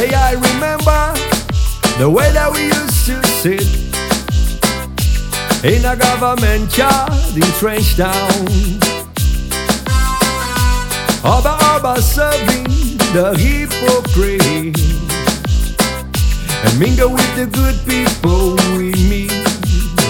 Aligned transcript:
Say 0.00 0.14
I 0.14 0.32
remember 0.32 1.12
the 1.98 2.08
way 2.08 2.32
that 2.32 2.50
we 2.54 2.72
used 2.72 3.04
to 3.04 3.20
sit 3.44 3.68
in 5.62 5.84
a 5.84 5.94
government 5.94 6.72
yard 6.72 7.12
in 7.36 7.44
Trench 7.60 7.98
Town. 7.98 8.32
Oba 11.20 11.52
Oba 11.76 12.00
serving 12.00 12.64
the 13.12 13.36
hypocrite 13.36 14.72
and 16.64 16.80
mingle 16.80 17.12
with 17.12 17.36
the 17.36 17.44
good 17.52 17.76
people 17.84 18.56
we 18.78 18.96
meet. 19.04 19.36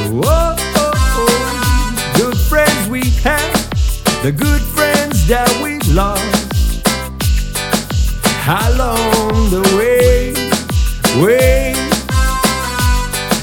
Oh, 0.06 0.22
oh, 0.22 0.54
oh. 0.76 0.94
oh. 1.18 2.14
Good 2.16 2.38
friends 2.48 2.88
we 2.88 3.02
have, 3.26 4.22
the 4.22 4.30
good 4.30 4.62
friends 4.62 5.26
that 5.26 5.50
we 5.60 5.80
lost 5.92 6.39
along 8.48 9.50
the 9.50 9.62
way, 9.76 10.32
way. 11.22 11.72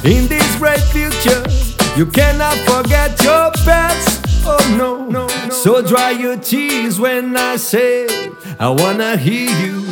In 0.03 0.27
this 0.27 0.57
bright 0.57 0.81
future, 0.81 1.43
you 1.97 2.05
cannot 2.05 2.57
forget 2.69 3.21
your 3.23 3.51
past. 3.65 4.25
Oh 4.45 4.75
no, 4.77 5.05
no, 5.09 5.27
no. 5.27 5.49
So 5.49 5.81
dry 5.81 6.11
your 6.11 6.37
tears 6.37 6.99
when 6.99 7.35
I 7.35 7.57
say 7.57 8.07
I 8.59 8.69
wanna 8.69 9.17
hear 9.17 9.49
you. 9.65 9.85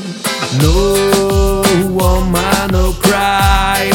No 0.61 1.61
woman, 1.91 2.71
no 2.71 2.93
cry. 3.01 3.91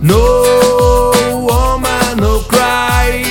No 0.00 1.12
woman, 1.48 2.16
no 2.18 2.40
cry. 2.48 3.22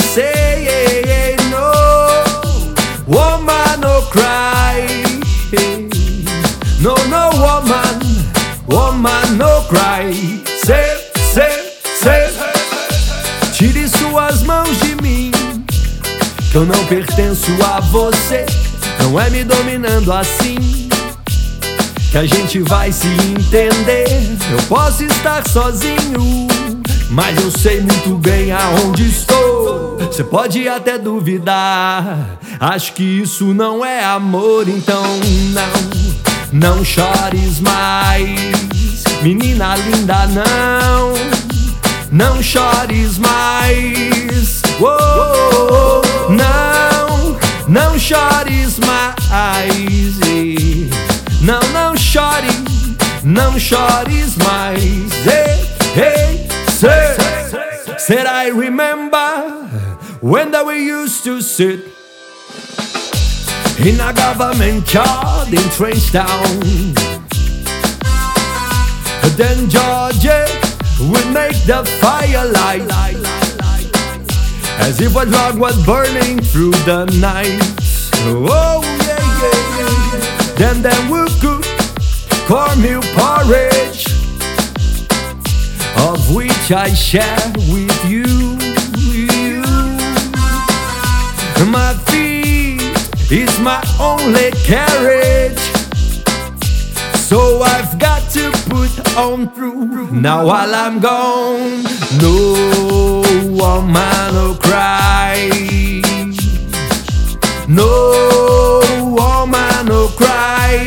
Say 0.00 0.64
yeah, 0.68 1.08
yeah, 1.10 1.50
no 1.50 1.66
woman, 3.06 3.80
no 3.80 4.00
cry. 4.10 4.61
No 9.32 9.62
cry. 9.68 10.12
Say, 10.64 11.12
say, 11.32 11.72
say. 12.00 12.28
Tire 13.52 13.88
suas 13.88 14.42
mãos 14.42 14.76
de 14.80 14.94
mim, 15.02 15.30
que 16.50 16.56
eu 16.56 16.66
não 16.66 16.86
pertenço 16.86 17.50
a 17.64 17.80
você. 17.80 18.44
Não 19.00 19.18
é 19.20 19.30
me 19.30 19.44
dominando 19.44 20.12
assim 20.12 20.82
que 22.12 22.18
a 22.18 22.26
gente 22.26 22.58
vai 22.60 22.92
se 22.92 23.08
entender. 23.08 24.06
Eu 24.50 24.62
posso 24.68 25.02
estar 25.02 25.48
sozinho, 25.48 26.46
mas 27.10 27.42
eu 27.42 27.50
sei 27.50 27.80
muito 27.80 28.18
bem 28.18 28.52
aonde 28.52 29.08
estou. 29.08 29.96
Você 29.98 30.22
pode 30.22 30.68
até 30.68 30.98
duvidar, 30.98 32.38
acho 32.60 32.92
que 32.92 33.02
isso 33.02 33.54
não 33.54 33.82
é 33.82 34.04
amor, 34.04 34.68
então 34.68 35.02
não, 36.52 36.76
não 36.76 36.84
chores 36.84 37.60
mais, 37.60 38.28
menina 39.22 39.76
linda, 39.76 40.26
não, 40.26 41.14
não 42.10 42.42
chores 42.42 43.18
mais. 43.18 44.62
Oh, 44.80 46.02
não, 46.28 47.38
não 47.68 47.98
chores 47.98 48.78
mais. 48.80 50.18
Não, 51.40 51.60
não 51.72 51.96
chore, 51.96 52.48
não 53.22 53.58
chores 53.58 54.36
mais. 54.36 54.80
Hey, 55.24 55.66
hey, 55.94 56.48
say, 56.70 57.16
said 57.98 58.26
I 58.26 58.48
remember 58.48 59.68
when 60.20 60.50
that 60.50 60.66
we 60.66 60.84
used 60.84 61.22
to 61.24 61.40
sit 61.40 61.80
in 63.78 64.00
a 64.00 64.12
government 64.12 64.92
yard 64.92 65.52
in 65.52 65.68
Trench 65.70 66.10
Town. 66.12 67.11
Then 69.36 69.68
Georgie 69.70 70.28
would 71.00 71.28
make 71.32 71.58
the 71.64 71.84
fire 72.00 72.46
light 72.46 72.86
as 74.78 75.00
if 75.00 75.14
a 75.14 75.24
log 75.24 75.58
was 75.58 75.76
burning 75.86 76.40
through 76.40 76.72
the 76.84 77.04
night. 77.20 77.58
Oh 78.24 78.82
yeah, 79.06 79.24
yeah, 79.42 79.60
yeah. 79.78 80.54
Then 80.58 80.82
then 80.82 81.10
we 81.10 81.24
cook 81.40 81.64
cornmeal 82.46 83.02
porridge, 83.16 84.06
of 86.08 86.34
which 86.34 86.70
I 86.70 86.92
share 86.92 87.52
with 87.72 87.98
you. 88.04 88.26
you. 89.00 89.62
My 91.70 91.94
feet 92.08 92.82
is 93.30 93.52
my 93.60 93.82
only 93.98 94.50
carriage. 94.64 95.58
So 97.14 97.62
I've 97.62 97.98
got 97.98 98.28
to 98.32 98.50
put 98.68 98.91
on 99.16 99.48
through. 99.54 100.10
Now 100.12 100.46
while 100.46 100.74
I'm 100.74 101.00
gone, 101.00 101.82
no 102.20 103.22
woman 103.50 104.34
will 104.34 104.54
cry. 104.56 105.50
No 107.68 108.80
woman 109.16 109.86
will 109.88 110.08
cry. 110.10 110.80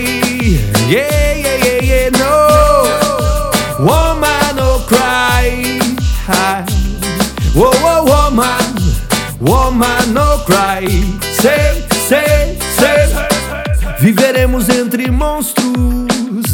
Yeah, 0.87 1.33
yeah, 1.33 1.57
yeah, 1.65 1.81
yeah. 1.81 2.09
No 2.09 3.51
woman 3.79 4.55
will 4.55 4.79
cry. 4.87 5.63
Whoa, 7.53 7.71
whoa, 7.83 8.03
woman, 8.05 8.75
woman 9.39 10.13
no 10.13 10.41
cry. 10.45 10.85
Say, 11.41 11.85
say, 12.07 12.57
say. 12.77 13.07
Viveremos 13.99 14.69
entre 14.69 15.09
monstros 15.09 15.64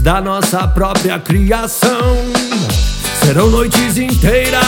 da 0.02 0.20
nossa 0.20 0.68
própria 0.68 1.20
criação. 1.20 2.16
Serão 3.24 3.50
noites 3.50 3.98
inteiras, 3.98 4.62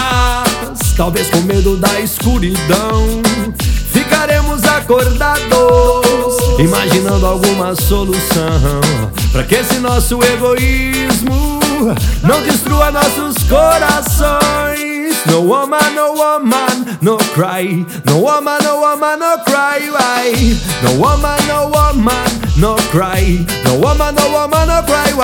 talvez 0.96 1.28
com 1.30 1.42
medo 1.42 1.76
da 1.76 2.00
escuridão. 2.00 3.22
Ficaremos 3.92 4.64
acordados, 4.64 6.38
imaginando 6.60 7.26
alguma 7.26 7.76
solução. 7.76 8.82
Pra 9.32 9.44
que 9.44 9.56
esse 9.56 9.80
nosso 9.80 10.20
egoísmo 10.24 11.60
não 12.22 12.42
destrua 12.44 12.92
nossos 12.92 13.36
corações. 13.50 14.94
No 15.26 15.42
woman, 15.42 15.80
no 15.96 16.14
woman, 16.14 16.98
no 17.02 17.18
cry. 17.34 17.86
No 18.06 18.20
woman, 18.20 18.60
no 18.62 18.82
woman, 18.82 19.18
no 19.18 19.38
cry. 19.44 19.90
No 20.84 20.92
woman, 21.00 21.38
no 21.48 21.70
woman, 21.70 22.26
no 22.58 22.76
cry. 22.92 23.46
No 23.66 23.76
woman, 23.80 24.12
no 24.12 24.28
woman, 24.30 24.43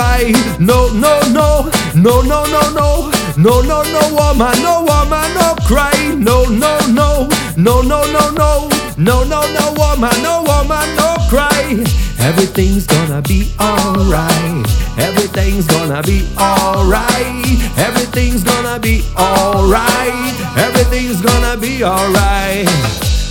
no 0.00 0.06
cry. 0.06 0.32
No, 0.58 0.88
no, 0.92 1.20
no, 1.32 1.70
no, 1.94 2.22
no, 2.22 2.44
no, 2.44 2.62
no. 2.72 3.10
No, 3.36 3.60
no, 3.62 3.82
no 3.82 4.14
woman, 4.14 4.62
no 4.62 4.84
woman, 4.84 5.34
no 5.34 5.54
cry. 5.66 6.14
No, 6.16 6.44
no, 6.44 6.78
no, 6.88 7.28
no, 7.56 7.82
no, 7.82 8.02
no, 8.04 8.30
no. 8.30 8.68
No, 8.96 9.24
no, 9.24 9.40
no 9.52 9.72
woman, 9.76 10.22
no 10.22 10.42
woman, 10.42 10.96
no 10.96 11.16
cry. 11.28 11.84
Everything's 12.18 12.86
gonna 12.86 13.22
be 13.22 13.50
alright. 13.58 14.66
Everything's 14.98 15.66
gonna 15.66 16.02
be 16.02 16.28
alright. 16.38 17.46
Everything's 17.78 18.44
gonna 18.44 18.78
be 18.78 19.02
alright. 19.16 20.14
Everything's 20.58 21.22
gonna 21.22 21.56
be 21.56 21.82
alright. 21.82 22.68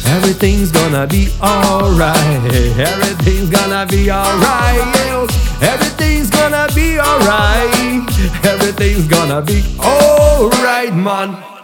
Everything's 0.06 0.72
gonna 0.72 1.06
be 1.06 1.30
alright. 1.41 2.53
Everything's 2.80 3.50
gonna 3.50 3.86
be 3.86 4.09
alright. 4.09 5.49
Everything's 8.82 9.10
gonna 9.10 9.42
be 9.42 9.62
alright, 9.78 10.96
man. 10.96 11.59